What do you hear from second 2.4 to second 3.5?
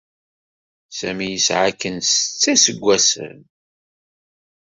iseggasen.